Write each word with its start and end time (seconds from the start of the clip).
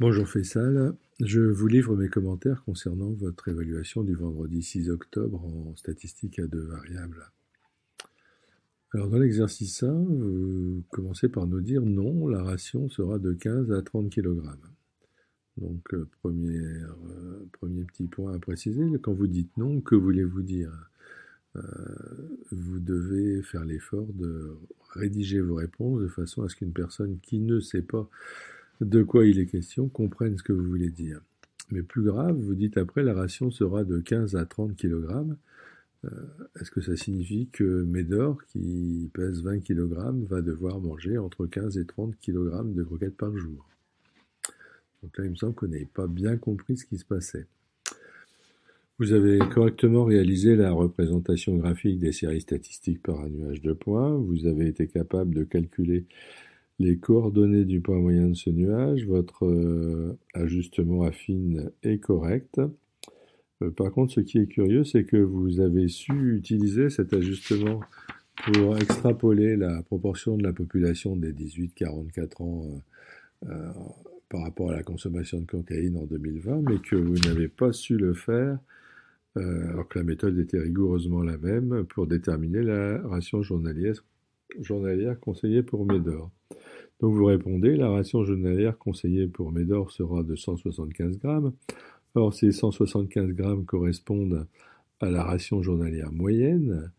Bonjour 0.00 0.26
Faisal, 0.26 0.94
je 1.20 1.42
vous 1.42 1.66
livre 1.66 1.94
mes 1.94 2.08
commentaires 2.08 2.64
concernant 2.64 3.10
votre 3.10 3.48
évaluation 3.48 4.02
du 4.02 4.14
vendredi 4.14 4.62
6 4.62 4.88
octobre 4.88 5.44
en 5.44 5.76
statistique 5.76 6.38
à 6.38 6.46
deux 6.46 6.62
variables. 6.62 7.30
Alors 8.94 9.10
dans 9.10 9.18
l'exercice 9.18 9.82
1, 9.82 9.92
vous 9.92 10.84
commencez 10.88 11.28
par 11.28 11.46
nous 11.46 11.60
dire 11.60 11.82
non, 11.82 12.28
la 12.28 12.42
ration 12.42 12.88
sera 12.88 13.18
de 13.18 13.34
15 13.34 13.72
à 13.72 13.82
30 13.82 14.08
kg. 14.08 14.40
Donc 15.58 15.92
euh, 15.92 16.08
premier, 16.22 16.56
euh, 16.56 17.46
premier 17.52 17.84
petit 17.84 18.06
point 18.06 18.32
à 18.32 18.38
préciser, 18.38 18.86
quand 19.02 19.12
vous 19.12 19.26
dites 19.26 19.54
non, 19.58 19.82
que 19.82 19.96
voulez-vous 19.96 20.40
dire? 20.40 20.72
Euh, 21.56 21.60
Vous 22.52 22.80
devez 22.80 23.42
faire 23.42 23.66
l'effort 23.66 24.06
de 24.14 24.56
rédiger 24.94 25.42
vos 25.42 25.56
réponses 25.56 26.00
de 26.00 26.08
façon 26.08 26.42
à 26.42 26.48
ce 26.48 26.56
qu'une 26.56 26.72
personne 26.72 27.18
qui 27.20 27.38
ne 27.38 27.60
sait 27.60 27.82
pas 27.82 28.08
de 28.80 29.02
quoi 29.02 29.26
il 29.26 29.38
est 29.38 29.46
question, 29.46 29.88
comprennent 29.88 30.38
ce 30.38 30.42
que 30.42 30.52
vous 30.52 30.64
voulez 30.64 30.90
dire. 30.90 31.20
Mais 31.70 31.82
plus 31.82 32.02
grave, 32.02 32.36
vous 32.36 32.54
dites 32.54 32.76
après 32.76 33.02
la 33.02 33.14
ration 33.14 33.50
sera 33.50 33.84
de 33.84 34.00
15 34.00 34.36
à 34.36 34.44
30 34.44 34.76
kg. 34.76 35.36
Euh, 36.04 36.10
est-ce 36.60 36.70
que 36.70 36.80
ça 36.80 36.96
signifie 36.96 37.48
que 37.52 37.82
Médor, 37.84 38.42
qui 38.46 39.10
pèse 39.12 39.42
20 39.42 39.60
kg, 39.60 39.86
va 40.28 40.40
devoir 40.40 40.80
manger 40.80 41.18
entre 41.18 41.46
15 41.46 41.78
et 41.78 41.84
30 41.84 42.16
kg 42.18 42.74
de 42.74 42.82
croquettes 42.82 43.16
par 43.16 43.36
jour? 43.36 43.68
Donc 45.02 45.16
là, 45.16 45.24
il 45.24 45.30
me 45.30 45.36
semble 45.36 45.54
qu'on 45.54 45.68
n'avait 45.68 45.84
pas 45.84 46.06
bien 46.06 46.36
compris 46.36 46.76
ce 46.76 46.84
qui 46.84 46.98
se 46.98 47.04
passait. 47.04 47.46
Vous 48.98 49.12
avez 49.12 49.38
correctement 49.38 50.04
réalisé 50.04 50.56
la 50.56 50.72
représentation 50.72 51.56
graphique 51.56 51.98
des 51.98 52.12
séries 52.12 52.42
statistiques 52.42 53.02
par 53.02 53.20
un 53.20 53.30
nuage 53.30 53.62
de 53.62 53.72
points. 53.72 54.14
Vous 54.14 54.46
avez 54.46 54.66
été 54.66 54.88
capable 54.88 55.34
de 55.34 55.44
calculer 55.44 56.04
les 56.80 56.96
coordonnées 56.96 57.66
du 57.66 57.82
point 57.82 57.98
moyen 57.98 58.28
de 58.28 58.34
ce 58.34 58.48
nuage, 58.48 59.06
votre 59.06 59.44
euh, 59.44 60.18
ajustement 60.32 61.02
affine 61.02 61.70
est 61.82 61.98
correct. 61.98 62.58
Euh, 63.62 63.70
par 63.70 63.92
contre, 63.92 64.14
ce 64.14 64.20
qui 64.20 64.38
est 64.38 64.46
curieux, 64.46 64.84
c'est 64.84 65.04
que 65.04 65.18
vous 65.18 65.60
avez 65.60 65.88
su 65.88 66.34
utiliser 66.34 66.88
cet 66.88 67.12
ajustement 67.12 67.80
pour 68.44 68.78
extrapoler 68.78 69.56
la 69.56 69.82
proportion 69.82 70.38
de 70.38 70.42
la 70.42 70.54
population 70.54 71.16
des 71.16 71.34
18-44 71.34 72.42
ans 72.42 72.82
euh, 73.46 73.72
par 74.30 74.40
rapport 74.40 74.70
à 74.70 74.76
la 74.76 74.82
consommation 74.82 75.38
de 75.38 75.44
cocaïne 75.44 75.98
en 75.98 76.06
2020, 76.06 76.62
mais 76.62 76.78
que 76.78 76.96
vous 76.96 77.18
n'avez 77.28 77.48
pas 77.48 77.74
su 77.74 77.98
le 77.98 78.14
faire, 78.14 78.58
alors 79.36 79.86
que 79.88 79.98
la 79.98 80.04
méthode 80.04 80.38
était 80.38 80.58
rigoureusement 80.58 81.22
la 81.22 81.36
même, 81.36 81.84
pour 81.90 82.06
déterminer 82.06 82.62
la 82.62 83.02
ration 83.02 83.42
journalière, 83.42 83.94
journalière 84.60 85.18
conseillée 85.20 85.62
pour 85.62 85.84
Médor. 85.84 86.30
Donc 87.00 87.14
vous 87.14 87.24
répondez, 87.24 87.76
la 87.76 87.88
ration 87.88 88.24
journalière 88.24 88.76
conseillée 88.76 89.26
pour 89.26 89.52
Médor 89.52 89.90
sera 89.90 90.22
de 90.22 90.36
175 90.36 91.18
grammes. 91.18 91.52
Or, 92.14 92.34
ces 92.34 92.52
175 92.52 93.30
grammes 93.30 93.64
correspondent 93.64 94.46
à 95.00 95.10
la 95.10 95.24
ration 95.24 95.62
journalière 95.62 96.12
moyenne, 96.12 96.92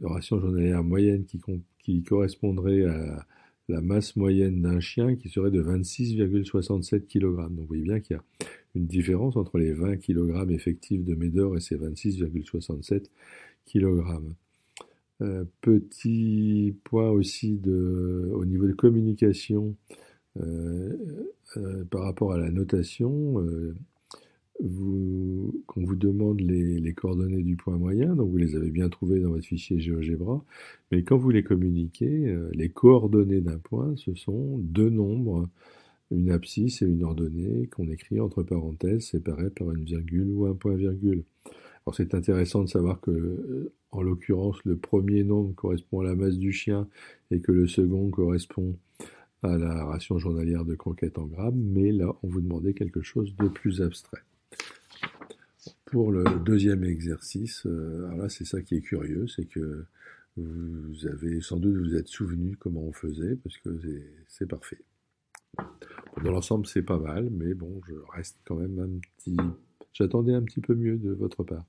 la 0.00 0.08
ration 0.08 0.40
journalière 0.40 0.82
moyenne 0.82 1.24
qui, 1.24 2.02
correspondrait 2.02 2.84
à 2.84 3.26
la 3.68 3.80
masse 3.80 4.16
moyenne 4.16 4.62
d'un 4.62 4.80
chien 4.80 5.14
qui 5.14 5.28
serait 5.28 5.52
de 5.52 5.62
26,67 5.62 7.06
kg. 7.06 7.48
Donc 7.48 7.60
vous 7.60 7.66
voyez 7.66 7.84
bien 7.84 8.00
qu'il 8.00 8.16
y 8.16 8.18
a 8.18 8.22
une 8.74 8.86
différence 8.86 9.36
entre 9.36 9.58
les 9.58 9.72
20 9.72 9.98
kg 9.98 10.50
effectifs 10.50 11.04
de 11.04 11.14
Médor 11.14 11.56
et 11.56 11.60
ces 11.60 11.76
26,67 11.76 13.04
kg. 13.66 14.02
Euh, 15.22 15.44
petit 15.60 16.76
point 16.82 17.08
aussi 17.10 17.56
de, 17.56 18.30
au 18.34 18.44
niveau 18.44 18.66
de 18.66 18.72
communication 18.72 19.76
euh, 20.40 20.92
euh, 21.56 21.84
par 21.84 22.02
rapport 22.02 22.32
à 22.32 22.38
la 22.38 22.50
notation. 22.50 23.36
Quand 25.66 25.82
vous 25.82 25.96
demande 25.96 26.40
les, 26.40 26.80
les, 26.80 26.94
coordonnées 26.94 27.42
du 27.42 27.56
point 27.56 27.76
moyen, 27.76 28.14
donc 28.14 28.30
vous 28.30 28.36
les 28.36 28.56
avez 28.56 28.70
bien 28.70 28.88
trouvées 28.88 29.20
dans 29.20 29.30
votre 29.30 29.44
fichier 29.44 29.80
GeoGebra, 29.80 30.44
mais 30.90 31.02
quand 31.02 31.16
vous 31.16 31.30
les 31.30 31.42
communiquez, 31.42 32.36
les 32.52 32.68
coordonnées 32.68 33.40
d'un 33.40 33.58
point, 33.58 33.94
ce 33.96 34.14
sont 34.14 34.58
deux 34.58 34.90
nombres, 34.90 35.48
une 36.12 36.30
abscisse 36.30 36.82
et 36.82 36.86
une 36.86 37.02
ordonnée 37.02 37.66
qu'on 37.68 37.88
écrit 37.88 38.20
entre 38.20 38.42
parenthèses 38.42 39.06
séparées 39.08 39.50
par 39.50 39.72
une 39.72 39.84
virgule 39.84 40.30
ou 40.30 40.46
un 40.46 40.54
point 40.54 40.74
virgule. 40.74 41.24
Alors 41.86 41.96
c'est 41.96 42.14
intéressant 42.14 42.62
de 42.62 42.68
savoir 42.68 43.00
que 43.00 43.72
en 43.90 44.02
l'occurrence 44.02 44.56
le 44.64 44.76
premier 44.76 45.22
nombre 45.22 45.54
correspond 45.54 46.00
à 46.00 46.04
la 46.04 46.14
masse 46.14 46.38
du 46.38 46.50
chien 46.50 46.88
et 47.30 47.40
que 47.40 47.52
le 47.52 47.66
second 47.66 48.10
correspond 48.10 48.78
à 49.42 49.58
la 49.58 49.84
ration 49.84 50.18
journalière 50.18 50.64
de 50.64 50.74
croquettes 50.74 51.18
en 51.18 51.26
grammes, 51.26 51.60
mais 51.60 51.92
là 51.92 52.16
on 52.22 52.28
vous 52.28 52.40
demandait 52.40 52.72
quelque 52.72 53.02
chose 53.02 53.36
de 53.36 53.48
plus 53.48 53.82
abstrait. 53.82 54.22
Pour 55.84 56.10
le 56.10 56.24
deuxième 56.44 56.84
exercice, 56.84 57.66
euh, 57.66 58.06
alors 58.06 58.16
là 58.16 58.28
c'est 58.30 58.46
ça 58.46 58.62
qui 58.62 58.76
est 58.76 58.80
curieux, 58.80 59.26
c'est 59.28 59.44
que 59.44 59.84
vous 60.36 61.06
avez 61.06 61.40
sans 61.40 61.58
doute 61.58 61.76
vous 61.76 61.94
êtes 61.94 62.08
souvenu 62.08 62.56
comment 62.56 62.82
on 62.82 62.92
faisait, 62.92 63.36
parce 63.36 63.58
que 63.58 63.78
c'est 64.26 64.48
parfait. 64.48 64.80
Dans 66.24 66.32
l'ensemble 66.32 66.66
c'est 66.66 66.82
pas 66.82 66.98
mal, 66.98 67.28
mais 67.30 67.52
bon, 67.54 67.80
je 67.86 67.94
reste 68.12 68.38
quand 68.44 68.56
même 68.56 68.78
un 68.78 68.98
petit... 69.18 69.36
J'attendais 69.94 70.34
un 70.34 70.42
petit 70.42 70.60
peu 70.60 70.74
mieux 70.74 70.98
de 70.98 71.12
votre 71.12 71.44
part. 71.44 71.64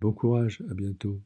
Bon 0.00 0.12
courage, 0.12 0.62
à 0.68 0.74
bientôt. 0.74 1.20